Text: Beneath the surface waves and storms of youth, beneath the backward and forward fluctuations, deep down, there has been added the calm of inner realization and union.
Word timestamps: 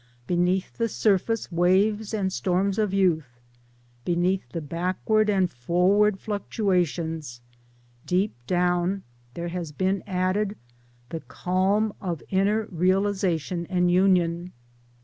Beneath 0.25 0.79
the 0.79 0.89
surface 0.89 1.51
waves 1.51 2.11
and 2.11 2.33
storms 2.33 2.79
of 2.79 2.91
youth, 2.91 3.39
beneath 4.03 4.41
the 4.49 4.59
backward 4.59 5.29
and 5.29 5.47
forward 5.51 6.19
fluctuations, 6.19 7.39
deep 8.07 8.33
down, 8.47 9.03
there 9.35 9.49
has 9.49 9.71
been 9.71 10.01
added 10.07 10.57
the 11.09 11.19
calm 11.19 11.93
of 12.01 12.23
inner 12.31 12.65
realization 12.71 13.67
and 13.69 13.91
union. 13.91 14.53